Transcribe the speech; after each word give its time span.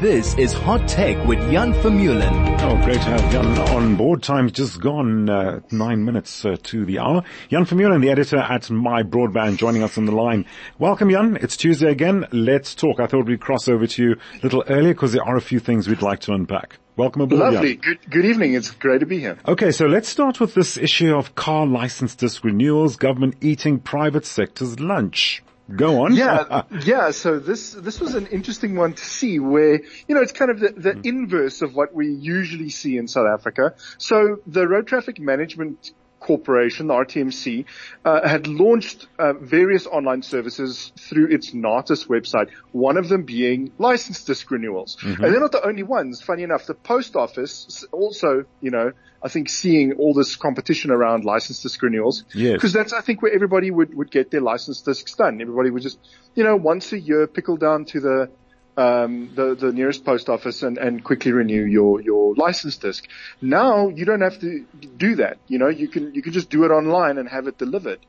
This 0.00 0.34
is 0.34 0.52
Hot 0.52 0.86
Tech 0.86 1.26
with 1.26 1.38
Jan 1.50 1.72
Vermeulen. 1.72 2.60
Oh, 2.60 2.76
great 2.84 2.96
to 2.96 3.08
have 3.08 3.32
Jan 3.32 3.46
on 3.74 3.96
board. 3.96 4.22
Time's 4.22 4.52
just 4.52 4.78
gone 4.78 5.30
uh, 5.30 5.60
nine 5.70 6.04
minutes 6.04 6.44
uh, 6.44 6.58
to 6.64 6.84
the 6.84 6.98
hour. 6.98 7.22
Jan 7.48 7.64
Vermeulen, 7.64 8.02
the 8.02 8.10
editor 8.10 8.36
at 8.36 8.64
MyBroadband, 8.64 9.56
joining 9.56 9.82
us 9.82 9.96
on 9.96 10.04
the 10.04 10.12
line. 10.12 10.44
Welcome, 10.78 11.08
Jan. 11.08 11.38
It's 11.40 11.56
Tuesday 11.56 11.90
again. 11.90 12.26
Let's 12.30 12.74
talk. 12.74 13.00
I 13.00 13.06
thought 13.06 13.24
we'd 13.24 13.40
cross 13.40 13.68
over 13.68 13.86
to 13.86 14.02
you 14.02 14.12
a 14.12 14.42
little 14.42 14.62
earlier 14.68 14.92
because 14.92 15.12
there 15.12 15.24
are 15.24 15.36
a 15.36 15.40
few 15.40 15.60
things 15.60 15.88
we'd 15.88 16.02
like 16.02 16.20
to 16.20 16.34
unpack. 16.34 16.78
Welcome 16.98 17.22
aboard. 17.22 17.54
Lovely. 17.54 17.76
Jan. 17.76 17.80
Good, 17.80 18.10
good 18.10 18.24
evening. 18.26 18.52
It's 18.52 18.70
great 18.72 19.00
to 19.00 19.06
be 19.06 19.20
here. 19.20 19.38
Okay, 19.48 19.72
so 19.72 19.86
let's 19.86 20.10
start 20.10 20.40
with 20.40 20.52
this 20.52 20.76
issue 20.76 21.16
of 21.16 21.34
car 21.34 21.66
license 21.66 22.14
disc 22.14 22.44
renewals, 22.44 22.96
government 22.96 23.36
eating 23.40 23.78
private 23.78 24.26
sector's 24.26 24.78
lunch. 24.78 25.42
Go 25.74 26.02
on. 26.04 26.14
Yeah, 26.14 26.62
yeah. 26.84 27.10
So 27.10 27.40
this 27.40 27.72
this 27.72 28.00
was 28.00 28.14
an 28.14 28.28
interesting 28.28 28.76
one 28.76 28.92
to 28.94 29.04
see, 29.04 29.40
where 29.40 29.80
you 30.06 30.14
know 30.14 30.20
it's 30.22 30.32
kind 30.32 30.50
of 30.50 30.60
the, 30.60 30.68
the 30.76 30.92
Hmm. 30.92 31.00
inverse 31.02 31.60
of 31.62 31.74
what 31.74 31.92
we 31.92 32.06
usually 32.08 32.70
see 32.70 32.96
in 32.96 33.08
South 33.08 33.26
Africa. 33.26 33.74
So 33.98 34.36
the 34.46 34.68
Road 34.68 34.86
Traffic 34.86 35.18
Management 35.18 35.90
Corporation, 36.26 36.88
the 36.88 36.94
RTMC, 36.94 37.64
uh, 38.04 38.28
had 38.28 38.46
launched 38.48 39.06
uh, 39.18 39.32
various 39.34 39.86
online 39.86 40.22
services 40.22 40.92
through 40.98 41.28
its 41.32 41.52
NaTIS 41.54 42.08
website. 42.08 42.48
One 42.72 42.96
of 42.96 43.08
them 43.08 43.22
being 43.22 43.70
license 43.78 44.24
disc 44.24 44.50
renewals, 44.50 44.96
Mm-hmm. 44.96 45.22
and 45.22 45.32
they're 45.32 45.40
not 45.40 45.52
the 45.52 45.64
only 45.64 45.82
ones. 45.84 46.20
Funny 46.20 46.42
enough, 46.42 46.66
the 46.66 46.74
post 46.74 47.14
office 47.16 47.84
also, 47.92 48.44
you 48.60 48.70
know, 48.70 48.90
I 49.22 49.28
think 49.28 49.48
seeing 49.48 49.92
all 49.94 50.14
this 50.14 50.36
competition 50.36 50.90
around 50.90 51.24
license 51.24 51.62
disc 51.62 51.80
renewals, 51.82 52.24
Yes. 52.34 52.54
because 52.54 52.72
that's 52.72 52.92
I 52.92 53.00
think 53.02 53.22
where 53.22 53.32
everybody 53.32 53.70
would 53.70 53.94
would 53.94 54.10
get 54.10 54.30
their 54.30 54.40
license 54.40 54.80
discs 54.82 55.14
done. 55.14 55.40
Everybody 55.40 55.70
would 55.70 55.82
just, 55.82 55.98
you 56.34 56.44
know, 56.44 56.56
once 56.56 56.92
a 56.92 56.98
year 56.98 57.26
pickle 57.26 57.56
down 57.56 57.84
to 57.86 58.00
the 58.00 58.30
um, 58.76 59.30
the 59.34 59.54
the 59.54 59.72
nearest 59.72 60.04
post 60.04 60.28
office 60.28 60.62
and, 60.62 60.78
and 60.78 61.02
quickly 61.02 61.32
renew 61.32 61.64
your 61.64 62.00
your 62.00 62.34
license 62.34 62.76
disc. 62.76 63.06
Now 63.40 63.88
you 63.88 64.04
don't 64.04 64.20
have 64.20 64.38
to 64.40 64.66
do 64.96 65.16
that. 65.16 65.38
You 65.48 65.58
know, 65.58 65.68
you 65.68 65.88
can 65.88 66.14
you 66.14 66.22
can 66.22 66.32
just 66.32 66.50
do 66.50 66.64
it 66.64 66.70
online 66.70 67.18
and 67.18 67.28
have 67.28 67.46
it 67.46 67.58
delivered. 67.58 68.00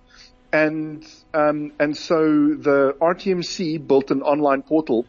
And 0.51 1.05
um, 1.33 1.73
and 1.79 1.95
so 1.95 2.19
the 2.55 2.95
RTMC 3.01 3.85
built 3.85 4.11
an 4.11 4.21
online 4.21 4.61
portal 4.61 5.05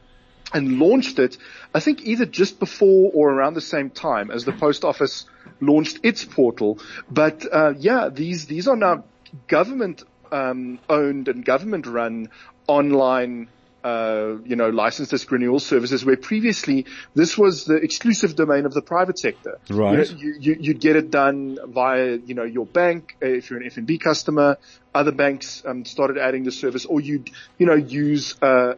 and 0.53 0.79
launched 0.79 1.19
it, 1.19 1.37
I 1.75 1.81
think 1.81 2.03
either 2.03 2.25
just 2.25 2.59
before 2.59 3.11
or 3.15 3.31
around 3.31 3.55
the 3.55 3.61
same 3.61 3.91
time 3.91 4.31
as 4.31 4.45
the 4.45 4.53
post 4.53 4.85
office 4.85 5.27
launched 5.61 5.99
its 6.03 6.25
portal. 6.25 6.79
But 7.11 7.47
uh, 7.53 7.75
yeah, 7.79 8.09
these 8.09 8.47
these 8.47 8.69
are 8.69 8.77
now 8.77 9.05
government 9.47 10.05
um, 10.33 10.79
owned 10.89 11.29
and 11.29 11.45
government 11.45 11.87
run 11.87 12.31
online. 12.67 13.49
Uh, 13.85 14.39
you 14.45 14.57
know, 14.57 14.71
license 14.71 15.09
disc 15.09 15.31
renewal 15.31 15.61
services 15.61 16.05
where 16.05 16.17
previously 16.17 16.85
this 17.15 17.39
was 17.39 17.65
the 17.65 17.77
exclusive 17.77 18.35
domain 18.35 18.67
of 18.67 18.75
the 18.75 18.83
private 18.83 19.17
sector. 19.17 19.61
Right. 19.71 20.11
You, 20.11 20.33
know, 20.33 20.57
you, 20.59 20.75
get 20.75 20.97
it 20.97 21.13
done 21.13 21.59
via, 21.65 22.17
you 22.17 22.35
know, 22.35 22.43
your 22.43 22.67
bank, 22.67 23.17
uh, 23.23 23.27
if 23.27 23.51
you're 23.51 23.61
an 23.61 23.71
FNB 23.71 24.01
customer. 24.01 24.59
Other 24.93 25.13
banks 25.13 25.63
um, 25.65 25.85
started 25.85 26.19
adding 26.19 26.43
the 26.43 26.51
service, 26.51 26.87
or 26.87 27.01
you'd, 27.01 27.31
you 27.57 27.67
know, 27.67 27.77
use 27.77 28.35
uh, 28.43 28.75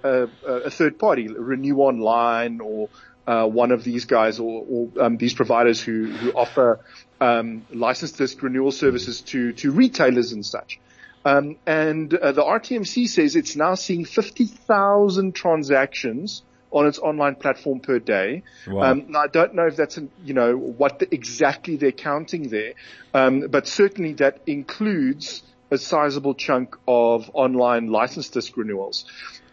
a, 0.46 0.50
a 0.66 0.70
third 0.70 0.98
party, 0.98 1.28
Renew 1.28 1.78
Online, 1.78 2.60
or 2.60 2.90
uh, 3.26 3.46
one 3.46 3.70
of 3.70 3.84
these 3.84 4.04
guys, 4.04 4.38
or, 4.38 4.66
or 4.68 5.04
um, 5.04 5.16
these 5.16 5.34
providers 5.34 5.80
who 5.80 6.10
who 6.10 6.32
offer 6.32 6.80
um, 7.20 7.64
license 7.72 8.12
disc 8.12 8.42
renewal 8.42 8.72
services 8.72 9.20
to 9.20 9.52
to 9.52 9.70
retailers 9.70 10.32
and 10.32 10.44
such. 10.44 10.80
Um, 11.24 11.56
and 11.66 12.12
uh, 12.14 12.32
the 12.32 12.42
RTMC 12.42 13.08
says 13.08 13.36
it's 13.36 13.56
now 13.56 13.74
seeing 13.74 14.04
50,000 14.04 15.34
transactions 15.34 16.42
on 16.70 16.86
its 16.86 16.98
online 16.98 17.34
platform 17.34 17.80
per 17.80 17.98
day. 17.98 18.42
Wow. 18.66 18.92
Um, 18.92 19.06
now 19.08 19.20
I 19.20 19.26
don't 19.26 19.54
know 19.54 19.66
if 19.66 19.76
that's, 19.76 19.96
an, 19.96 20.10
you 20.24 20.34
know, 20.34 20.56
what 20.56 21.00
the, 21.00 21.12
exactly 21.12 21.76
they're 21.76 21.92
counting 21.92 22.48
there, 22.48 22.74
um, 23.12 23.48
but 23.50 23.66
certainly 23.66 24.14
that 24.14 24.40
includes 24.46 25.42
a 25.70 25.78
sizable 25.78 26.34
chunk 26.34 26.76
of 26.86 27.30
online 27.34 27.88
license 27.88 28.28
disc 28.28 28.56
renewals. 28.56 29.04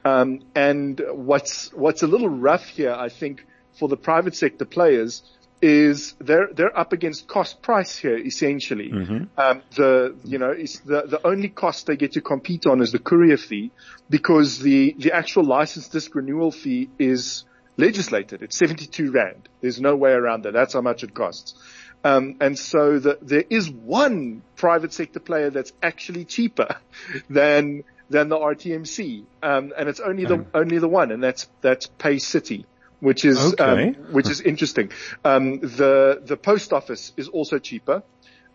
Um, 0.06 0.42
and 0.56 1.02
what's 1.12 1.74
what's 1.74 2.02
a 2.02 2.08
little 2.08 2.30
rough 2.30 2.66
here, 2.66 2.94
I 2.94 3.10
think, 3.10 3.46
for 3.78 3.90
the 3.90 3.98
private 3.98 4.36
sector 4.36 4.66
players 4.66 5.22
is 5.62 6.14
they're 6.20 6.50
they're 6.54 6.78
up 6.78 6.94
against 6.94 7.28
cost 7.28 7.62
price 7.62 7.98
here 7.98 8.18
essentially. 8.18 8.92
Um, 9.38 9.62
the 9.76 10.16
you 10.24 10.38
know 10.38 10.52
it's 10.52 10.80
the 10.80 11.04
the 11.04 11.26
only 11.26 11.50
cost 11.50 11.88
they 11.88 11.96
get 11.96 12.14
to 12.14 12.22
compete 12.22 12.66
on 12.66 12.82
is 12.82 12.92
the 12.92 13.00
courier 13.00 13.38
fee 13.38 13.72
because 14.10 14.60
the 14.60 14.96
the 14.98 15.12
actual 15.12 15.44
license 15.44 15.88
disc 15.88 16.14
renewal 16.14 16.52
fee 16.52 16.90
is 17.00 17.46
legislated. 17.78 18.42
It's 18.42 18.58
72 18.58 19.12
rand. 19.12 19.50
There's 19.62 19.80
no 19.80 19.96
way 19.96 20.12
around 20.12 20.44
that. 20.44 20.54
That's 20.54 20.74
how 20.74 20.82
much 20.82 21.04
it 21.04 21.14
costs. 21.14 21.56
Um, 22.04 22.38
and 22.40 22.58
so 22.58 23.00
the, 23.00 23.18
there 23.22 23.44
is 23.50 23.70
one 23.70 24.42
private 24.56 24.94
sector 24.94 25.20
player 25.20 25.50
that's 25.50 25.74
actually 25.82 26.26
cheaper 26.26 26.78
than 27.30 27.84
than 28.10 28.30
the 28.30 28.38
RTMC, 28.38 29.26
um, 29.44 29.74
and 29.78 29.90
it's 29.90 30.00
only 30.00 30.24
the 30.24 30.46
only 30.54 30.80
the 30.80 30.88
one, 30.88 31.12
and 31.12 31.22
that's 31.22 31.48
that's 31.62 31.88
PayCity, 32.00 32.64
which 33.00 33.26
is 33.26 33.54
Okay. 33.54 33.90
um, 33.90 33.94
which 34.12 34.30
is 34.30 34.42
interesting. 34.42 34.92
Um, 35.24 35.60
the 35.60 36.22
the 36.24 36.38
post 36.38 36.74
office 36.74 37.14
is 37.18 37.28
also 37.28 37.60
cheaper, 37.60 38.04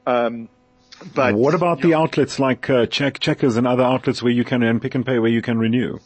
um, 0.07 0.49
but 1.15 1.35
what 1.35 1.55
about 1.55 1.81
the 1.81 1.95
outlets 1.95 2.39
like 2.39 2.69
uh, 2.71 2.87
Check 2.87 3.19
Checkers 3.19 3.57
and 3.57 3.67
other 3.67 3.83
outlets 3.85 4.23
where 4.23 4.33
you 4.33 4.45
can 4.45 4.63
and 4.63 4.81
Pick 4.81 4.95
n 4.95 5.05
Pay 5.05 5.19
where 5.19 5.31
you 5.31 5.43
can 5.43 5.59
renew? 5.59 5.99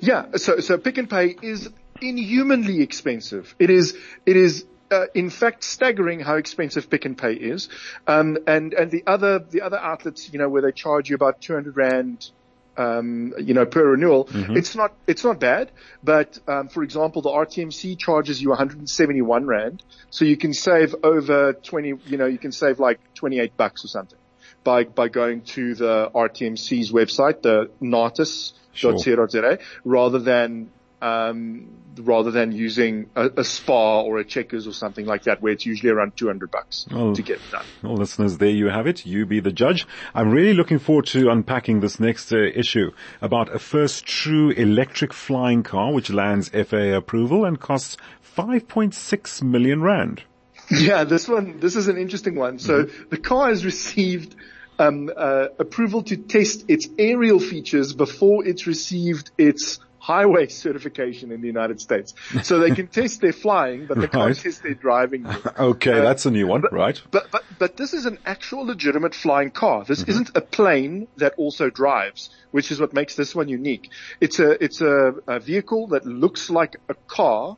Yeah, 0.00 0.36
so 0.36 0.60
so 0.60 0.78
Pick 0.78 0.98
n 0.98 1.06
Pay 1.06 1.36
is 1.42 1.68
inhumanly 2.00 2.80
expensive. 2.82 3.54
It 3.58 3.70
is 3.70 3.96
it 4.26 4.36
is 4.36 4.64
uh, 4.90 5.06
in 5.14 5.30
fact 5.30 5.64
staggering 5.64 6.20
how 6.20 6.36
expensive 6.36 6.90
Pick 6.90 7.06
n 7.06 7.14
Pay 7.14 7.34
is. 7.34 7.68
Um, 8.06 8.38
and 8.46 8.72
and 8.74 8.90
the 8.90 9.04
other 9.06 9.38
the 9.38 9.62
other 9.62 9.78
outlets, 9.78 10.32
you 10.32 10.38
know, 10.38 10.48
where 10.48 10.62
they 10.62 10.72
charge 10.72 11.08
you 11.08 11.16
about 11.16 11.40
200 11.40 11.76
rand 11.76 12.30
um, 12.76 13.34
you 13.38 13.54
know, 13.54 13.66
per 13.66 13.90
renewal, 13.90 14.28
it's 14.56 14.74
not 14.74 14.92
it's 15.06 15.24
not 15.24 15.40
bad. 15.40 15.70
But 16.02 16.38
um, 16.46 16.68
for 16.68 16.82
example, 16.82 17.22
the 17.22 17.30
RTMC 17.30 17.98
charges 17.98 18.40
you 18.40 18.48
171 18.50 19.46
rand, 19.46 19.82
so 20.10 20.24
you 20.24 20.36
can 20.36 20.54
save 20.54 20.94
over 21.02 21.52
20. 21.52 21.94
You 22.06 22.16
know, 22.16 22.26
you 22.26 22.38
can 22.38 22.52
save 22.52 22.78
like 22.78 23.00
28 23.14 23.56
bucks 23.56 23.84
or 23.84 23.88
something 23.88 24.18
by 24.64 24.84
by 24.84 25.08
going 25.08 25.42
to 25.42 25.74
the 25.74 26.10
RTMC's 26.14 26.92
website, 26.92 27.42
the 27.42 27.70
natis.co.za, 27.82 29.58
rather 29.84 30.18
than 30.18 30.70
um, 31.02 31.68
rather 31.96 32.30
than 32.30 32.52
using 32.52 33.10
a, 33.16 33.30
a 33.38 33.44
Spar 33.44 34.04
or 34.04 34.18
a 34.18 34.24
checkers 34.24 34.66
or 34.66 34.72
something 34.72 35.06
like 35.06 35.24
that, 35.24 35.42
where 35.42 35.52
it's 35.52 35.66
usually 35.66 35.90
around 35.90 36.16
200 36.16 36.50
bucks 36.50 36.86
Oh. 36.92 37.14
to 37.14 37.22
get 37.22 37.40
done. 37.50 37.64
Well, 37.82 37.94
listeners, 37.96 38.38
there 38.38 38.48
you 38.50 38.66
have 38.68 38.86
it. 38.86 39.04
You 39.06 39.26
be 39.26 39.40
the 39.40 39.52
judge. 39.52 39.86
I'm 40.14 40.30
really 40.30 40.54
looking 40.54 40.78
forward 40.78 41.06
to 41.06 41.30
unpacking 41.30 41.80
this 41.80 41.98
next 42.00 42.32
uh, 42.32 42.38
issue 42.38 42.90
about 43.20 43.54
a 43.54 43.58
first 43.58 44.06
true 44.06 44.50
electric 44.50 45.12
flying 45.12 45.62
car 45.62 45.92
which 45.92 46.10
lands 46.10 46.48
FAA 46.50 46.96
approval 46.96 47.44
and 47.44 47.58
costs 47.60 47.96
5.6 48.36 49.42
million 49.42 49.82
rand. 49.82 50.22
Yeah, 50.72 51.02
this 51.02 51.26
one, 51.26 51.58
this 51.58 51.74
is 51.74 51.88
an 51.88 51.96
interesting 51.96 52.36
one. 52.36 52.60
So 52.60 52.84
the 52.84 53.16
car 53.18 53.48
has 53.48 53.64
received 53.64 54.36
um, 54.78 55.10
uh, 55.16 55.46
approval 55.58 56.04
to 56.04 56.16
test 56.16 56.64
its 56.68 56.86
aerial 56.96 57.40
features 57.40 57.92
before 57.92 58.46
it's 58.46 58.68
received 58.68 59.32
its 59.36 59.80
highway 60.00 60.48
certification 60.48 61.30
in 61.30 61.40
the 61.42 61.46
United 61.46 61.80
States. 61.80 62.14
So 62.42 62.58
they 62.58 62.70
can 62.70 62.88
test 62.88 63.20
their 63.20 63.32
flying, 63.34 63.86
but 63.86 63.96
they 63.96 64.02
Right. 64.02 64.12
can't 64.12 64.36
test 64.38 64.62
their 64.62 64.74
driving. 64.74 65.26
Okay, 65.58 65.98
Uh, 65.98 66.02
that's 66.02 66.24
a 66.26 66.30
new 66.30 66.46
one, 66.46 66.62
right? 66.72 67.00
But, 67.10 67.30
but, 67.30 67.44
but 67.58 67.76
this 67.76 67.92
is 67.92 68.06
an 68.06 68.18
actual 68.24 68.64
legitimate 68.66 69.14
flying 69.14 69.50
car. 69.50 69.84
This 69.84 70.02
isn't 70.04 70.30
a 70.34 70.40
plane 70.40 71.06
that 71.18 71.34
also 71.36 71.68
drives, 71.70 72.30
which 72.50 72.72
is 72.72 72.80
what 72.80 72.92
makes 72.94 73.14
this 73.14 73.34
one 73.34 73.48
unique. 73.48 73.90
It's 74.20 74.38
a, 74.40 74.62
it's 74.64 74.80
a, 74.80 75.12
a 75.28 75.38
vehicle 75.38 75.88
that 75.88 76.06
looks 76.06 76.48
like 76.50 76.76
a 76.88 76.94
car. 77.06 77.56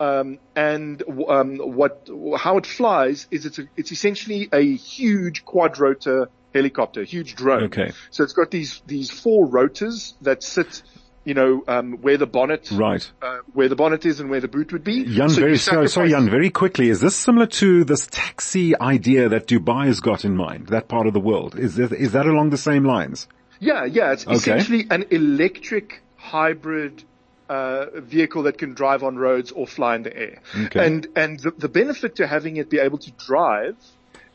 Um, 0.00 0.38
and 0.56 1.02
um, 1.28 1.58
what, 1.58 2.08
how 2.36 2.56
it 2.56 2.66
flies 2.66 3.28
is 3.30 3.46
it's 3.46 3.58
a, 3.58 3.64
it's 3.76 3.92
essentially 3.92 4.48
a 4.52 4.74
huge 4.76 5.44
quad 5.44 5.78
rotor 5.78 6.28
helicopter, 6.54 7.02
a 7.02 7.04
huge 7.04 7.34
drone. 7.36 7.64
Okay. 7.64 7.92
So 8.10 8.24
it's 8.24 8.32
got 8.32 8.50
these 8.50 8.82
these 8.86 9.10
four 9.10 9.46
rotors 9.46 10.14
that 10.22 10.42
sit, 10.42 10.82
you 11.24 11.34
know, 11.34 11.62
um, 11.68 11.92
where 12.02 12.16
the 12.16 12.26
bonnet, 12.26 12.68
Right. 12.72 13.08
uh, 13.22 13.38
where 13.52 13.68
the 13.68 13.76
bonnet 13.76 14.04
is 14.04 14.18
and 14.20 14.28
where 14.28 14.40
the 14.40 14.48
boot 14.48 14.72
would 14.72 14.84
be. 14.84 15.04
Jan, 15.04 15.30
So 15.30 15.40
very 15.40 15.58
sorry, 15.58 15.88
sorry, 15.88 16.10
Jan, 16.10 16.28
very 16.28 16.50
quickly. 16.50 16.88
Is 16.88 17.00
this 17.00 17.14
similar 17.14 17.46
to 17.46 17.84
this 17.84 18.06
taxi 18.10 18.78
idea 18.80 19.28
that 19.28 19.46
Dubai 19.46 19.86
has 19.86 20.00
got 20.00 20.24
in 20.24 20.36
mind, 20.36 20.68
that 20.68 20.88
part 20.88 21.06
of 21.06 21.12
the 21.12 21.20
world? 21.20 21.58
Is 21.58 21.76
that, 21.76 21.92
is 21.92 22.12
that 22.12 22.26
along 22.26 22.50
the 22.50 22.56
same 22.58 22.84
lines? 22.84 23.28
Yeah, 23.60 23.84
yeah. 23.84 24.12
It's 24.12 24.26
Okay. 24.26 24.34
essentially 24.34 24.86
an 24.90 25.04
electric 25.10 26.02
hybrid 26.16 27.04
uh, 27.48 27.86
vehicle 28.00 28.44
that 28.44 28.58
can 28.58 28.74
drive 28.74 29.02
on 29.04 29.16
roads 29.16 29.52
or 29.52 29.66
fly 29.66 29.94
in 29.96 30.02
the 30.02 30.16
air. 30.16 30.38
Okay. 30.66 30.84
And 30.86 31.06
and 31.14 31.38
the, 31.38 31.50
the 31.52 31.68
benefit 31.68 32.16
to 32.16 32.26
having 32.26 32.56
it 32.56 32.70
be 32.70 32.78
able 32.78 32.98
to 32.98 33.10
drive 33.12 33.76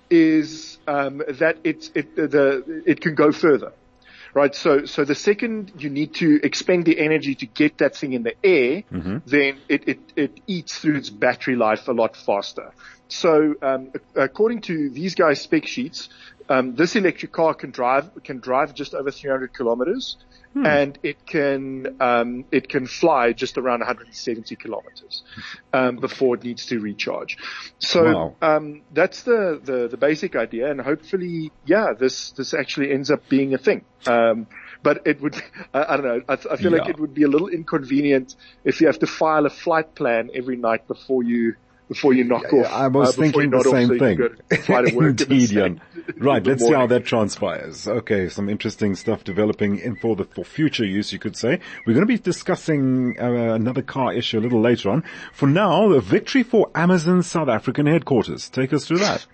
is 0.09 0.77
um, 0.87 1.21
that 1.27 1.57
it 1.63 1.89
it 1.95 2.15
the 2.15 2.83
it 2.85 3.01
can 3.01 3.15
go 3.15 3.31
further. 3.31 3.73
Right? 4.33 4.53
So, 4.53 4.85
so 4.85 5.05
the 5.05 5.15
second 5.15 5.73
you 5.77 5.89
need 5.89 6.15
to 6.15 6.39
expend 6.43 6.85
the 6.85 6.99
energy 6.99 7.35
to 7.35 7.45
get 7.45 7.77
that 7.79 7.95
thing 7.95 8.13
in 8.13 8.23
the 8.23 8.35
air, 8.43 8.83
then 9.25 9.59
it, 9.67 9.87
it, 9.87 9.99
it 10.15 10.39
eats 10.47 10.77
through 10.79 10.97
its 10.97 11.09
battery 11.09 11.55
life 11.55 11.87
a 11.87 11.93
lot 11.93 12.15
faster. 12.15 12.71
So, 13.09 13.55
um, 13.61 13.91
according 14.15 14.61
to 14.61 14.89
these 14.89 15.15
guys' 15.15 15.41
spec 15.41 15.65
sheets, 15.65 16.09
um, 16.49 16.75
this 16.75 16.95
electric 16.95 17.31
car 17.31 17.53
can 17.53 17.71
drive 17.71 18.09
can 18.23 18.39
drive 18.39 18.73
just 18.73 18.93
over 18.93 19.11
300 19.11 19.53
kilometers, 19.53 20.17
and 20.65 20.97
it 21.03 21.25
can 21.25 21.95
um, 21.99 22.45
it 22.51 22.67
can 22.69 22.87
fly 22.87 23.33
just 23.33 23.57
around 23.57 23.79
170 23.81 24.55
kilometers 24.55 25.23
um, 25.73 25.97
before 25.97 26.35
it 26.35 26.43
needs 26.43 26.65
to 26.67 26.79
recharge. 26.79 27.37
So 27.79 28.03
Wow. 28.03 28.35
um, 28.41 28.81
that's 28.91 29.23
the, 29.23 29.59
the 29.63 29.87
the 29.87 29.97
basic 29.97 30.35
idea, 30.35 30.71
and 30.71 30.81
hopefully, 30.81 31.51
yeah, 31.65 31.93
this 31.97 32.31
this 32.31 32.53
actually 32.53 32.91
ends 32.91 33.11
up 33.11 33.27
being 33.29 33.53
a 33.53 33.57
thing. 33.57 33.85
Um, 34.07 34.47
but 34.83 35.05
it 35.05 35.21
would, 35.21 35.35
I, 35.73 35.83
I 35.83 35.97
don't 35.97 36.05
know, 36.05 36.21
I, 36.29 36.33
I 36.33 36.55
feel 36.55 36.71
like 36.71 36.87
it 36.87 36.99
would 36.99 37.13
be 37.13 37.23
a 37.23 37.27
little 37.27 37.49
inconvenient 37.49 38.35
if 38.63 38.79
you 38.79 38.87
have 38.87 38.99
to 38.99 39.07
file 39.07 39.45
a 39.45 39.49
flight 39.49 39.95
plan 39.95 40.29
every 40.33 40.55
night 40.55 40.87
before 40.87 41.23
you 41.23 41.55
before 41.87 42.13
you 42.13 42.23
knock 42.23 42.51
off. 42.53 42.71
I 42.71 42.87
was 42.87 43.09
uh, 43.09 43.21
thinking 43.21 43.51
the 43.51 43.57
off 43.57 43.67
same 43.67 43.87
so 43.87 43.97
thing. 43.97 44.17
can 44.17 44.27
go 44.27 44.27
to 44.27 44.57
fly 44.57 44.81
to 44.83 44.95
work 44.95 45.05
in 45.07 45.15
the 45.15 45.23
Indeed, 45.23 45.49
Jan. 45.49 45.81
Right, 46.17 46.45
let's 46.45 46.63
see 46.63 46.71
how 46.71 46.87
that 46.87 47.05
transpires. 47.05 47.85
Okay, 47.87 48.29
some 48.29 48.47
interesting 48.47 48.95
stuff 48.95 49.25
developing 49.25 49.79
in 49.79 49.97
for 49.97 50.15
the 50.15 50.23
for 50.23 50.45
future 50.45 50.85
use, 50.85 51.11
you 51.11 51.19
could 51.19 51.35
say. 51.35 51.59
We're 51.85 51.93
going 51.93 52.05
to 52.07 52.13
be 52.13 52.17
discussing 52.17 53.19
uh, 53.19 53.53
another 53.53 53.81
car 53.81 54.13
issue 54.13 54.39
a 54.39 54.41
little 54.41 54.61
later 54.61 54.89
on. 54.89 55.03
For 55.33 55.47
now, 55.47 55.91
a 55.91 55.99
victory 55.99 56.43
for 56.43 56.71
Amazon 56.73 57.23
South 57.23 57.49
African 57.49 57.87
headquarters. 57.87 58.47
Take 58.49 58.71
us 58.71 58.85
through 58.85 58.99
that. 58.99 59.25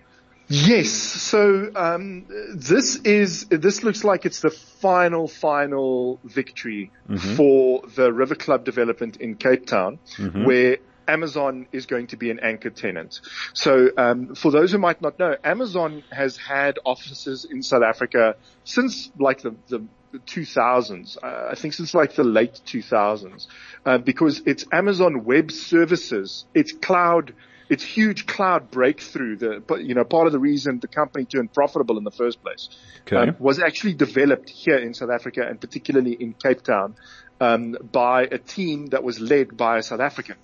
Yes. 0.48 0.90
So 0.90 1.70
um, 1.74 2.26
this 2.54 2.96
is 2.96 3.46
this 3.46 3.82
looks 3.82 4.04
like 4.04 4.26
it's 4.26 4.40
the 4.40 4.50
final 4.50 5.26
final 5.26 6.18
victory 6.24 6.90
for 7.36 7.82
the 7.94 8.12
River 8.12 8.34
Club 8.34 8.64
development 8.64 9.16
in 9.18 9.36
Cape 9.36 9.66
Town, 9.66 9.98
where 10.18 10.78
Amazon 11.08 11.66
is 11.72 11.86
going 11.86 12.08
to 12.08 12.16
be 12.16 12.30
an 12.30 12.40
anchor 12.40 12.70
tenant. 12.70 13.20
So 13.52 13.88
um, 13.96 14.34
for 14.34 14.50
those 14.50 14.72
who 14.72 14.78
might 14.78 15.00
not 15.00 15.18
know, 15.18 15.36
Amazon 15.44 16.02
has 16.10 16.36
had 16.36 16.78
offices 16.84 17.46
in 17.50 17.62
South 17.62 17.82
Africa 17.82 18.36
since 18.64 19.10
like 19.18 19.42
the 19.42 19.54
the 19.68 19.86
2000s, 20.18 21.16
uh, 21.22 21.48
I 21.50 21.54
think 21.56 21.74
since 21.74 21.94
like 21.94 22.14
the 22.14 22.24
late 22.24 22.60
2000s, 22.66 23.46
uh, 23.84 23.98
because 23.98 24.42
it's 24.46 24.64
Amazon 24.72 25.24
Web 25.24 25.50
Services, 25.50 26.44
it's 26.54 26.72
cloud, 26.72 27.34
it's 27.68 27.82
huge 27.82 28.26
cloud 28.26 28.70
breakthrough. 28.70 29.36
The, 29.36 29.82
you 29.82 29.94
know, 29.94 30.04
part 30.04 30.26
of 30.26 30.32
the 30.32 30.38
reason 30.38 30.78
the 30.80 30.88
company 30.88 31.24
turned 31.24 31.52
profitable 31.52 31.98
in 31.98 32.04
the 32.04 32.12
first 32.12 32.40
place 32.42 32.68
Okay. 33.06 33.30
um, 33.30 33.36
was 33.38 33.58
actually 33.60 33.94
developed 33.94 34.50
here 34.50 34.78
in 34.78 34.94
South 34.94 35.10
Africa 35.10 35.44
and 35.48 35.60
particularly 35.60 36.12
in 36.12 36.34
Cape 36.34 36.62
Town 36.62 36.94
um, 37.40 37.76
by 37.82 38.22
a 38.22 38.38
team 38.38 38.86
that 38.86 39.02
was 39.02 39.20
led 39.20 39.56
by 39.56 39.78
a 39.78 39.82
South 39.82 40.00
African. 40.00 40.36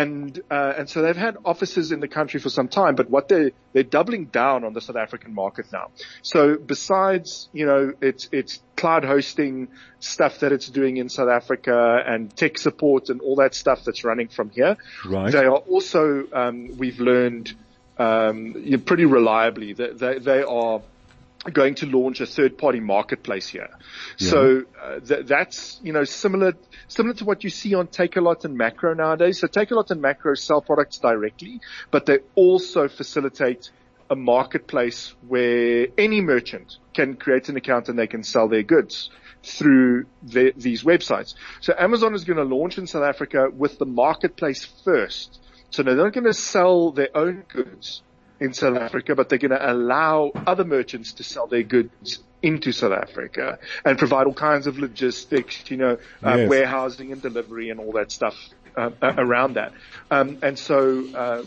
And 0.00 0.40
uh, 0.50 0.72
and 0.78 0.88
so 0.88 1.02
they've 1.02 1.22
had 1.28 1.36
offices 1.44 1.92
in 1.92 2.00
the 2.00 2.08
country 2.08 2.40
for 2.40 2.48
some 2.58 2.68
time, 2.68 2.94
but 2.94 3.10
what 3.10 3.28
they 3.28 3.52
they're 3.74 3.82
doubling 3.98 4.24
down 4.26 4.64
on 4.64 4.72
the 4.72 4.80
South 4.80 4.96
African 4.96 5.34
market 5.34 5.66
now. 5.72 5.86
So 6.22 6.56
besides 6.56 7.48
you 7.52 7.66
know 7.66 7.92
it's 8.00 8.24
it's 8.32 8.60
cloud 8.76 9.04
hosting 9.04 9.68
stuff 10.00 10.38
that 10.40 10.50
it's 10.50 10.68
doing 10.68 10.96
in 10.96 11.08
South 11.10 11.28
Africa 11.28 12.02
and 12.06 12.34
tech 12.34 12.56
support 12.58 13.10
and 13.10 13.20
all 13.20 13.36
that 13.36 13.54
stuff 13.54 13.80
that's 13.84 14.02
running 14.02 14.28
from 14.28 14.48
here, 14.50 14.76
Right. 15.04 15.30
they 15.30 15.44
are 15.44 15.62
also 15.74 16.24
um, 16.32 16.56
we've 16.78 16.98
learned 16.98 17.52
um, 17.98 18.54
pretty 18.86 19.04
reliably 19.04 19.74
that 19.74 19.98
they, 19.98 20.18
they 20.18 20.42
are 20.42 20.80
going 21.50 21.74
to 21.76 21.86
launch 21.86 22.20
a 22.20 22.26
third 22.26 22.56
party 22.56 22.80
marketplace 22.80 23.48
here. 23.48 23.68
So 24.16 24.62
uh, 24.80 25.00
th- 25.00 25.26
that's, 25.26 25.80
you 25.82 25.92
know, 25.92 26.04
similar, 26.04 26.54
similar 26.88 27.14
to 27.14 27.24
what 27.24 27.42
you 27.42 27.50
see 27.50 27.74
on 27.74 27.88
Takealot 27.88 28.44
and 28.44 28.58
Makro 28.58 28.96
nowadays. 28.96 29.40
So 29.40 29.48
Takealot 29.48 29.90
and 29.90 30.02
Makro 30.02 30.38
sell 30.38 30.60
products 30.60 30.98
directly, 30.98 31.60
but 31.90 32.06
they 32.06 32.20
also 32.36 32.88
facilitate 32.88 33.70
a 34.10 34.14
marketplace 34.14 35.14
where 35.26 35.88
any 35.98 36.20
merchant 36.20 36.76
can 36.94 37.16
create 37.16 37.48
an 37.48 37.56
account 37.56 37.88
and 37.88 37.98
they 37.98 38.06
can 38.06 38.22
sell 38.22 38.48
their 38.48 38.62
goods 38.62 39.10
through 39.42 40.06
the, 40.22 40.52
these 40.56 40.84
websites. 40.84 41.34
So 41.60 41.74
Amazon 41.76 42.14
is 42.14 42.24
going 42.24 42.36
to 42.36 42.44
launch 42.44 42.78
in 42.78 42.86
South 42.86 43.02
Africa 43.02 43.48
with 43.52 43.78
the 43.78 43.86
marketplace 43.86 44.64
first. 44.84 45.40
So 45.70 45.82
they're 45.82 45.96
not 45.96 46.12
going 46.12 46.24
to 46.24 46.34
sell 46.34 46.92
their 46.92 47.08
own 47.16 47.44
goods 47.48 48.02
in 48.42 48.52
South 48.52 48.76
Africa, 48.76 49.14
but 49.14 49.28
they're 49.28 49.38
going 49.38 49.50
to 49.52 49.72
allow 49.72 50.32
other 50.46 50.64
merchants 50.64 51.14
to 51.14 51.24
sell 51.24 51.46
their 51.46 51.62
goods 51.62 52.18
into 52.42 52.72
South 52.72 52.92
Africa 52.92 53.58
and 53.84 53.96
provide 53.98 54.26
all 54.26 54.34
kinds 54.34 54.66
of 54.66 54.78
logistics, 54.78 55.70
you 55.70 55.76
know, 55.76 55.96
uh, 56.24 56.36
Yes. 56.38 56.48
warehousing 56.48 57.12
and 57.12 57.22
delivery 57.22 57.70
and 57.70 57.78
all 57.78 57.92
that 57.92 58.10
stuff 58.10 58.36
uh, 58.76 58.90
uh, 59.00 59.12
around 59.16 59.54
that. 59.54 59.72
Um, 60.10 60.38
and 60.42 60.58
so 60.58 61.04
uh, 61.14 61.42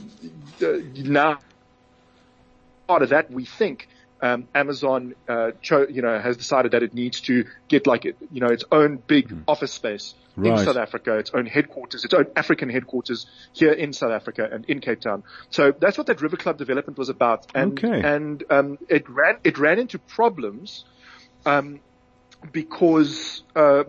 now 0.62 1.40
part 2.88 3.02
of 3.02 3.10
that, 3.10 3.30
we 3.30 3.46
think 3.46 3.88
um, 4.22 4.48
Amazon, 4.54 5.14
uh, 5.28 5.52
cho- 5.62 5.88
you 5.90 6.02
know, 6.02 6.20
has 6.20 6.38
decided 6.38 6.72
that 6.72 6.84
it 6.84 6.94
needs 6.94 7.22
to 7.22 7.46
get 7.70 7.86
like 7.88 8.06
it, 8.06 8.18
you 8.32 8.42
know, 8.42 8.48
its 8.48 8.64
own 8.72 8.98
big 8.98 9.34
office 9.48 9.74
space 9.74 10.16
in 10.38 10.52
Hmm. 10.58 10.64
South 10.64 10.78
Africa, 10.78 11.18
its 11.18 11.32
own 11.34 11.46
headquarters, 11.46 12.04
its 12.04 12.14
own 12.14 12.26
African 12.36 12.70
headquarters 12.70 13.26
here 13.54 13.72
in 13.72 13.94
South 13.94 14.12
Africa 14.12 14.48
and 14.52 14.66
in 14.66 14.80
Cape 14.82 15.00
Town. 15.00 15.24
So 15.50 15.72
that's 15.80 15.98
what 15.98 16.08
that 16.08 16.22
River 16.22 16.38
Club 16.38 16.58
development 16.58 16.98
was 16.98 17.10
about. 17.10 17.46
And, 17.56 17.78
Okay. 17.78 18.02
and, 18.04 18.44
um, 18.50 18.78
it 18.90 19.10
ran, 19.10 19.38
it 19.44 19.58
ran 19.58 19.80
into 19.80 19.98
problems, 20.00 20.84
um, 21.46 21.80
because, 22.52 23.44
uh, 23.56 23.84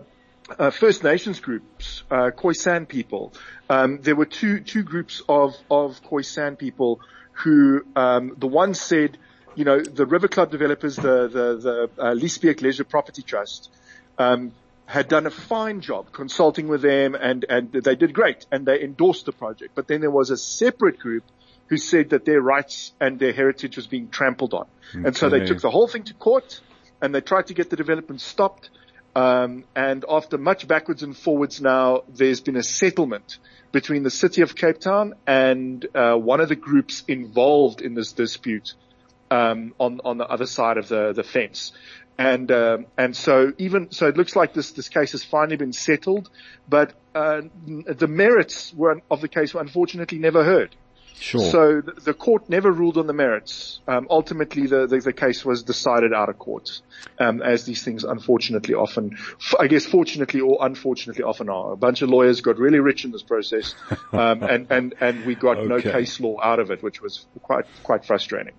uh, 0.57 0.69
First 0.71 1.03
Nations 1.03 1.39
groups, 1.41 2.03
uh, 2.09 2.31
Khoisan 2.31 2.87
people. 2.87 3.33
Um, 3.69 3.99
there 4.01 4.15
were 4.15 4.25
two 4.25 4.61
two 4.61 4.83
groups 4.83 5.21
of 5.27 5.53
of 5.69 6.01
Khoisan 6.01 6.57
people 6.57 7.01
who 7.43 7.81
um, 7.95 8.33
the 8.37 8.47
one 8.47 8.73
said, 8.73 9.17
you 9.57 9.65
know, 9.65 9.81
the 9.81 10.05
River 10.05 10.27
Club 10.27 10.51
developers, 10.51 10.95
the 10.95 11.27
the 11.27 11.89
the 11.97 12.01
uh, 12.01 12.13
Liesbeek 12.13 12.61
Leisure 12.61 12.83
Property 12.83 13.23
Trust, 13.23 13.71
um, 14.19 14.53
had 14.85 15.07
done 15.07 15.25
a 15.25 15.31
fine 15.31 15.81
job 15.81 16.11
consulting 16.11 16.67
with 16.67 16.83
them, 16.83 17.15
and 17.15 17.43
and 17.49 17.71
they 17.71 17.95
did 17.95 18.13
great, 18.13 18.45
and 18.51 18.67
they 18.67 18.81
endorsed 18.81 19.25
the 19.25 19.31
project. 19.31 19.71
But 19.73 19.87
then 19.87 19.99
there 19.99 20.11
was 20.11 20.29
a 20.29 20.37
separate 20.37 20.99
group 20.99 21.23
who 21.69 21.77
said 21.77 22.11
that 22.11 22.23
their 22.23 22.39
rights 22.39 22.93
and 23.01 23.17
their 23.17 23.33
heritage 23.33 23.77
was 23.77 23.87
being 23.87 24.09
trampled 24.09 24.53
on, 24.53 24.67
and 24.93 25.17
so 25.17 25.27
they 25.27 25.43
took 25.43 25.59
the 25.59 25.71
whole 25.71 25.87
thing 25.87 26.03
to 26.03 26.13
court, 26.13 26.61
and 27.01 27.13
they 27.13 27.21
tried 27.21 27.47
to 27.47 27.55
get 27.55 27.71
the 27.71 27.75
development 27.75 28.21
stopped. 28.21 28.69
Um, 29.15 29.63
and 29.75 30.05
after 30.07 30.37
much 30.37 30.67
backwards 30.67 31.01
and 31.01 31.17
forwards 31.17 31.59
now, 31.59 32.03
there's 32.07 32.41
been 32.41 32.55
a 32.55 32.61
settlement 32.61 33.39
between 33.71 34.03
the 34.03 34.11
city 34.11 34.43
of 34.43 34.55
Cape 34.55 34.79
Town 34.79 35.15
and 35.25 35.83
uh, 35.95 36.13
one 36.13 36.39
of 36.39 36.49
the 36.49 36.55
groups 36.55 37.03
involved 37.07 37.81
in 37.81 37.95
this 37.95 38.11
dispute 38.11 38.75
um, 39.31 39.73
on 39.79 40.01
on 40.03 40.17
the 40.17 40.27
other 40.27 40.45
side 40.45 40.77
of 40.77 40.87
the 40.87 41.13
the 41.13 41.23
fence. 41.23 41.71
And 42.19 42.51
um, 42.51 42.87
and 42.97 43.15
so 43.15 43.53
even 43.59 43.91
so, 43.91 44.07
it 44.07 44.17
looks 44.17 44.35
like 44.35 44.53
this 44.53 44.71
this 44.71 44.89
case 44.89 45.11
has 45.11 45.23
finally 45.23 45.55
been 45.55 45.73
settled, 45.73 46.29
but 46.67 46.93
uh, 47.13 47.41
the 47.65 48.07
merits 48.07 48.73
were 48.73 49.01
of 49.11 49.21
the 49.21 49.27
case 49.27 49.53
were 49.53 49.61
unfortunately 49.61 50.17
never 50.17 50.43
heard. 50.43 50.75
Sure. 51.19 51.51
So 51.51 51.81
the, 51.81 51.93
the 51.93 52.13
court 52.13 52.49
never 52.49 52.71
ruled 52.71 52.97
on 52.97 53.07
the 53.07 53.13
merits. 53.13 53.79
Um, 53.87 54.07
ultimately, 54.09 54.67
the, 54.67 54.87
the 54.87 54.99
the 54.99 55.13
case 55.13 55.43
was 55.43 55.63
decided 55.63 56.13
out 56.13 56.29
of 56.29 56.37
court, 56.37 56.81
um, 57.19 57.41
as 57.41 57.65
these 57.65 57.83
things 57.83 58.03
unfortunately 58.03 58.75
often, 58.75 59.17
I 59.59 59.67
guess, 59.67 59.85
fortunately 59.85 60.41
or 60.41 60.57
unfortunately 60.61 61.23
often 61.23 61.49
are. 61.49 61.73
A 61.73 61.77
bunch 61.77 62.01
of 62.01 62.09
lawyers 62.09 62.41
got 62.41 62.57
really 62.57 62.79
rich 62.79 63.05
in 63.05 63.11
this 63.11 63.23
process, 63.23 63.73
um, 64.11 64.43
and 64.43 64.67
and 64.71 64.95
and 64.99 65.25
we 65.25 65.35
got 65.35 65.63
no 65.65 65.81
case 65.81 66.19
law 66.19 66.37
out 66.41 66.59
of 66.59 66.71
it, 66.71 66.83
which 66.83 67.01
was 67.01 67.25
quite 67.41 67.65
quite 67.83 68.05
frustrating. 68.05 68.53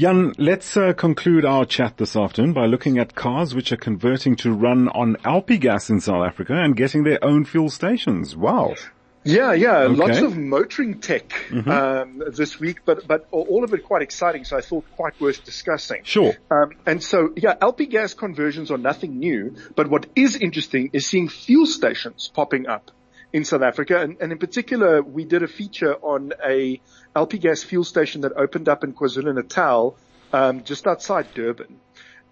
Jan, 0.00 0.32
let's 0.38 0.78
uh, 0.78 0.94
conclude 0.94 1.44
our 1.44 1.66
chat 1.66 1.98
this 1.98 2.16
afternoon 2.16 2.54
by 2.54 2.64
looking 2.64 2.96
at 2.96 3.14
cars 3.14 3.54
which 3.54 3.70
are 3.70 3.76
converting 3.76 4.34
to 4.36 4.50
run 4.50 4.88
on 4.88 5.18
LP 5.26 5.58
gas 5.58 5.90
in 5.90 6.00
South 6.00 6.26
Africa 6.26 6.54
and 6.54 6.74
getting 6.74 7.04
their 7.04 7.22
own 7.22 7.44
fuel 7.44 7.68
stations. 7.68 8.34
Wow. 8.34 8.76
Yeah, 9.24 9.52
yeah, 9.52 9.80
lots 9.90 10.20
of 10.20 10.38
motoring 10.38 11.00
tech 11.00 11.52
um, 11.66 12.22
this 12.34 12.58
week, 12.58 12.86
but 12.86 13.06
but 13.06 13.26
all 13.30 13.62
of 13.62 13.74
it 13.74 13.84
quite 13.84 14.00
exciting. 14.00 14.44
So 14.44 14.56
I 14.56 14.62
thought 14.62 14.86
quite 14.96 15.20
worth 15.20 15.44
discussing. 15.44 16.04
Sure. 16.04 16.32
Um, 16.50 16.70
and 16.86 17.02
so, 17.02 17.34
yeah, 17.36 17.56
LP 17.60 17.84
gas 17.84 18.14
conversions 18.14 18.70
are 18.70 18.78
nothing 18.78 19.18
new, 19.18 19.54
but 19.76 19.90
what 19.90 20.06
is 20.16 20.34
interesting 20.34 20.88
is 20.94 21.06
seeing 21.06 21.28
fuel 21.28 21.66
stations 21.66 22.30
popping 22.32 22.66
up 22.66 22.90
in 23.32 23.44
South 23.44 23.62
Africa. 23.62 24.00
And, 24.00 24.16
and 24.20 24.32
in 24.32 24.38
particular, 24.38 25.02
we 25.02 25.24
did 25.24 25.42
a 25.42 25.48
feature 25.48 25.94
on 25.94 26.32
a 26.44 26.80
LP 27.14 27.38
gas 27.38 27.62
fuel 27.62 27.84
station 27.84 28.22
that 28.22 28.32
opened 28.36 28.68
up 28.68 28.84
in 28.84 28.92
KwaZulu-Natal, 28.92 29.96
um, 30.32 30.64
just 30.64 30.86
outside 30.86 31.32
Durban. 31.34 31.80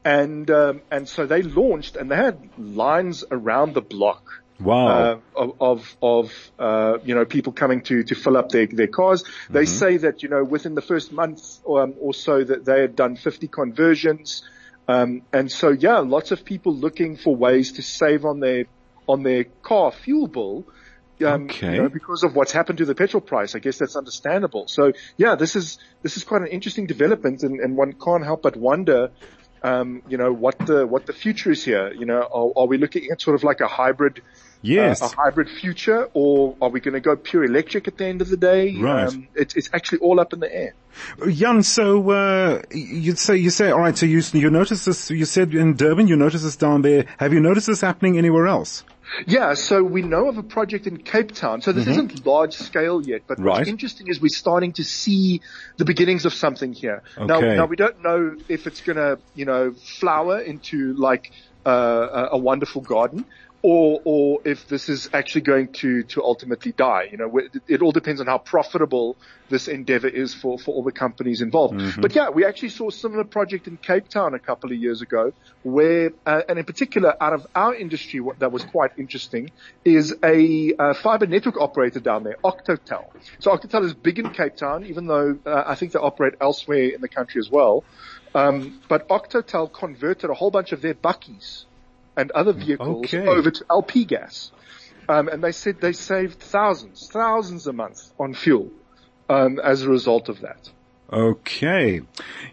And, 0.04 0.50
um, 0.50 0.82
and 0.90 1.08
so 1.08 1.26
they 1.26 1.42
launched 1.42 1.96
and 1.96 2.10
they 2.10 2.16
had 2.16 2.48
lines 2.58 3.24
around 3.30 3.74
the 3.74 3.82
block 3.82 4.22
Wow. 4.60 4.88
uh, 4.88 5.18
of 5.36 5.52
of, 5.60 5.96
of 6.02 6.50
uh, 6.58 6.98
you 7.04 7.14
know 7.14 7.24
people 7.24 7.52
coming 7.52 7.80
to 7.82 8.02
to 8.02 8.14
fill 8.16 8.36
up 8.36 8.48
their 8.48 8.66
their 8.66 8.88
cars. 8.88 9.22
They 9.48 9.66
say 9.66 9.98
that 9.98 10.24
you 10.24 10.28
know 10.28 10.42
within 10.42 10.74
the 10.74 10.82
first 10.82 11.12
month 11.12 11.60
um, 11.68 11.94
or 12.00 12.12
so 12.12 12.42
that 12.42 12.64
they 12.64 12.80
had 12.80 12.96
done 12.96 13.14
50 13.14 13.46
conversions. 13.46 14.42
Um, 14.88 15.22
and 15.32 15.52
so 15.52 15.70
yeah, 15.70 15.98
lots 15.98 16.32
of 16.32 16.44
people 16.44 16.74
looking 16.74 17.16
for 17.16 17.36
ways 17.36 17.72
to 17.72 17.82
save 17.82 18.24
on 18.24 18.40
their 18.40 18.64
on 19.08 19.22
their 19.22 19.44
car 19.44 19.92
fuel 19.92 20.26
bill. 20.26 20.64
Um, 21.24 21.44
Okay. 21.44 21.74
you 21.74 21.82
know, 21.82 21.88
because 21.88 22.22
of 22.22 22.36
what's 22.36 22.52
happened 22.52 22.78
to 22.78 22.84
the 22.84 22.94
petrol 22.94 23.20
price, 23.20 23.54
I 23.54 23.58
guess 23.58 23.78
that's 23.78 23.96
understandable. 23.96 24.66
So 24.68 24.92
yeah, 25.16 25.34
this 25.34 25.56
is 25.56 25.78
this 26.02 26.16
is 26.16 26.24
quite 26.24 26.42
an 26.42 26.48
interesting 26.48 26.86
development, 26.86 27.42
and, 27.42 27.60
and 27.60 27.76
one 27.76 27.92
can't 27.92 28.24
help 28.24 28.42
but 28.42 28.56
wonder, 28.56 29.10
um, 29.62 30.02
you 30.08 30.16
know, 30.16 30.32
what 30.32 30.58
the 30.66 30.86
what 30.86 31.06
the 31.06 31.12
future 31.12 31.50
is 31.50 31.64
here. 31.64 31.92
You 31.92 32.06
know, 32.06 32.20
are, 32.20 32.52
are 32.62 32.66
we 32.66 32.78
looking 32.78 33.08
at 33.10 33.20
sort 33.20 33.34
of 33.34 33.42
like 33.42 33.60
a 33.60 33.66
hybrid, 33.66 34.22
Yes. 34.62 35.02
uh, 35.02 35.06
a 35.06 35.08
hybrid 35.08 35.48
future, 35.48 36.08
or 36.14 36.56
are 36.60 36.68
we 36.68 36.80
going 36.80 36.94
to 36.94 37.00
go 37.00 37.14
pure 37.16 37.44
electric 37.44 37.86
at 37.88 37.96
the 37.98 38.06
end 38.06 38.20
of 38.22 38.28
the 38.28 38.36
day? 38.36 38.74
Right. 38.76 39.06
Um, 39.08 39.28
it's 39.34 39.54
it's 39.56 39.70
actually 39.72 39.98
all 39.98 40.18
up 40.20 40.32
in 40.32 40.40
the 40.40 40.52
air. 40.54 40.74
Jan, 41.28 41.62
so 41.62 42.10
uh, 42.10 42.62
you 42.72 43.14
say 43.14 43.36
you 43.36 43.50
say 43.50 43.70
all 43.70 43.80
right. 43.80 43.96
So 43.96 44.06
you 44.06 44.20
you 44.32 44.50
noticed 44.50 44.84
this. 44.86 45.10
You 45.10 45.24
said 45.26 45.54
in 45.54 45.74
Durban, 45.76 46.08
you 46.08 46.16
noticed 46.16 46.42
this 46.44 46.56
down 46.56 46.82
there. 46.82 47.06
Have 47.18 47.32
you 47.32 47.40
noticed 47.40 47.68
this 47.68 47.80
happening 47.80 48.18
anywhere 48.18 48.46
else? 48.48 48.84
Yeah, 49.26 49.54
so 49.54 49.82
we 49.82 50.02
know 50.02 50.28
of 50.28 50.36
a 50.36 50.42
project 50.42 50.86
in 50.86 50.98
Cape 50.98 51.32
Town. 51.32 51.62
So 51.62 51.72
this 51.72 51.86
isn't 51.86 52.26
large 52.26 52.52
scale 52.52 53.00
yet, 53.00 53.22
but 53.26 53.38
Mm-hmm. 53.38 53.46
Right. 53.46 53.56
what's 53.60 53.68
interesting 53.70 54.08
is 54.08 54.20
we're 54.20 54.28
starting 54.28 54.72
to 54.74 54.84
see 54.84 55.40
the 55.78 55.86
beginnings 55.86 56.26
of 56.26 56.34
something 56.34 56.74
here. 56.74 57.02
Now, 57.16 57.38
Okay. 57.38 57.56
now 57.56 57.64
we 57.64 57.76
don't 57.76 58.02
know 58.02 58.36
if 58.48 58.66
it's 58.66 58.82
going 58.82 58.96
to, 58.96 59.18
you 59.34 59.46
know, 59.46 59.72
flower 59.72 60.40
into 60.40 60.92
like 60.92 61.32
uh, 61.64 61.70
a 61.70 62.36
a 62.36 62.38
wonderful 62.38 62.82
garden. 62.82 63.24
Or, 63.60 64.00
or 64.04 64.40
if 64.44 64.68
this 64.68 64.88
is 64.88 65.10
actually 65.12 65.40
going 65.40 65.72
to, 65.74 66.04
to 66.04 66.22
ultimately 66.22 66.70
die, 66.70 67.08
you 67.10 67.16
know, 67.16 67.40
it, 67.66 67.82
all 67.82 67.90
depends 67.90 68.20
on 68.20 68.28
how 68.28 68.38
profitable 68.38 69.16
this 69.48 69.66
endeavor 69.66 70.06
is 70.06 70.32
for, 70.32 70.60
for 70.60 70.72
all 70.76 70.84
the 70.84 70.92
companies 70.92 71.40
involved. 71.40 71.74
Mm-hmm. 71.74 72.00
But 72.00 72.14
yeah, 72.14 72.30
we 72.30 72.44
actually 72.44 72.68
saw 72.68 72.88
a 72.88 72.92
similar 72.92 73.24
project 73.24 73.66
in 73.66 73.76
Cape 73.76 74.08
Town 74.08 74.34
a 74.34 74.38
couple 74.38 74.70
of 74.70 74.78
years 74.78 75.02
ago 75.02 75.32
where, 75.64 76.12
uh, 76.24 76.42
and 76.48 76.60
in 76.60 76.64
particular 76.64 77.20
out 77.20 77.32
of 77.32 77.48
our 77.56 77.74
industry, 77.74 78.20
what 78.20 78.38
that 78.38 78.52
was 78.52 78.62
quite 78.64 78.92
interesting 78.96 79.50
is 79.84 80.14
a 80.22 80.72
uh, 80.78 80.94
fiber 80.94 81.26
network 81.26 81.60
operator 81.60 81.98
down 81.98 82.22
there, 82.22 82.36
Octotel. 82.44 83.06
So 83.40 83.50
Octotel 83.50 83.84
is 83.84 83.94
big 83.94 84.20
in 84.20 84.30
Cape 84.30 84.54
Town, 84.54 84.86
even 84.86 85.08
though 85.08 85.36
uh, 85.44 85.64
I 85.66 85.74
think 85.74 85.92
they 85.92 85.98
operate 85.98 86.34
elsewhere 86.40 86.90
in 86.90 87.00
the 87.00 87.08
country 87.08 87.40
as 87.40 87.50
well. 87.50 87.82
Um, 88.34 88.80
but 88.88 89.08
Octotel 89.08 89.72
converted 89.72 90.30
a 90.30 90.34
whole 90.34 90.50
bunch 90.50 90.72
of 90.72 90.80
their 90.80 90.94
buckies 90.94 91.64
and 92.18 92.30
other 92.32 92.52
vehicles 92.52 93.14
Okay. 93.14 93.26
over 93.26 93.50
to 93.50 93.64
LP 93.70 94.04
gas. 94.04 94.50
Um, 95.08 95.28
and 95.28 95.42
they 95.42 95.52
said 95.52 95.80
they 95.80 95.92
saved 95.92 96.40
thousands, 96.40 97.08
thousands 97.10 97.66
a 97.66 97.72
month 97.72 97.98
on 98.18 98.34
fuel 98.34 98.70
um, 99.30 99.58
as 99.60 99.82
a 99.82 99.88
result 99.88 100.28
of 100.28 100.40
that. 100.40 100.68
Okay, 101.10 102.02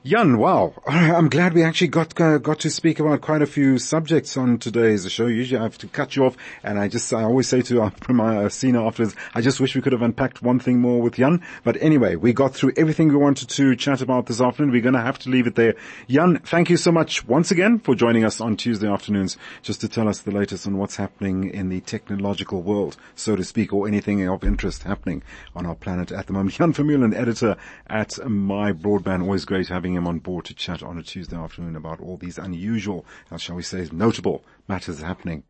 Jan. 0.05 0.37
Wow, 0.37 0.81
I'm 0.87 1.27
glad 1.27 1.53
we 1.53 1.61
actually 1.61 1.89
got 1.89 2.17
uh, 2.21 2.37
got 2.37 2.59
to 2.61 2.69
speak 2.69 3.01
about 3.01 3.19
quite 3.19 3.41
a 3.41 3.45
few 3.45 3.77
subjects 3.77 4.37
on 4.37 4.59
today's 4.59 5.11
show. 5.11 5.27
Usually, 5.27 5.59
I 5.59 5.63
have 5.63 5.77
to 5.79 5.89
cut 5.89 6.15
you 6.15 6.23
off, 6.23 6.37
and 6.63 6.79
I 6.79 6.87
just 6.87 7.11
I 7.11 7.23
always 7.23 7.49
say 7.49 7.61
to 7.63 7.81
our, 7.81 7.91
my 8.07 8.47
Sina 8.47 8.87
afterwards, 8.87 9.13
I 9.33 9.41
just 9.41 9.59
wish 9.59 9.75
we 9.75 9.81
could 9.81 9.91
have 9.91 10.01
unpacked 10.01 10.41
one 10.41 10.59
thing 10.59 10.79
more 10.79 11.01
with 11.01 11.15
Jan. 11.15 11.41
But 11.65 11.75
anyway, 11.81 12.15
we 12.15 12.31
got 12.31 12.55
through 12.55 12.71
everything 12.77 13.09
we 13.09 13.17
wanted 13.17 13.49
to 13.49 13.75
chat 13.75 13.99
about 13.99 14.27
this 14.27 14.39
afternoon. 14.39 14.71
We're 14.71 14.81
going 14.81 14.93
to 14.93 15.01
have 15.01 15.19
to 15.19 15.29
leave 15.29 15.47
it 15.47 15.55
there. 15.55 15.75
Jan, 16.07 16.39
thank 16.39 16.69
you 16.69 16.77
so 16.77 16.93
much 16.93 17.27
once 17.27 17.51
again 17.51 17.79
for 17.79 17.93
joining 17.93 18.23
us 18.23 18.39
on 18.39 18.55
Tuesday 18.55 18.87
afternoons, 18.87 19.35
just 19.63 19.81
to 19.81 19.89
tell 19.89 20.07
us 20.07 20.19
the 20.21 20.31
latest 20.31 20.65
on 20.65 20.77
what's 20.77 20.95
happening 20.95 21.49
in 21.49 21.67
the 21.67 21.81
technological 21.81 22.61
world, 22.61 22.95
so 23.15 23.35
to 23.35 23.43
speak, 23.43 23.73
or 23.73 23.85
anything 23.85 24.25
of 24.25 24.45
interest 24.45 24.83
happening 24.83 25.23
on 25.57 25.65
our 25.65 25.75
planet 25.75 26.13
at 26.13 26.27
the 26.27 26.31
moment. 26.31 26.55
Jan 26.55 26.71
Vermeulen, 26.71 27.13
editor 27.13 27.57
at 27.87 28.17
MyBroadband. 28.45 29.23
Always 29.23 29.45
great 29.45 29.69
having 29.69 29.95
him 29.95 30.07
on 30.07 30.19
board 30.19 30.45
to 30.45 30.53
chat 30.53 30.83
on 30.83 30.99
a 30.99 31.03
Tuesday 31.03 31.35
afternoon 31.35 31.75
about 31.75 31.99
all 31.99 32.17
these 32.17 32.37
unusual, 32.37 33.05
how 33.31 33.37
shall 33.37 33.55
we 33.55 33.63
say, 33.63 33.87
notable 33.91 34.45
matters 34.67 35.01
happening 35.01 35.43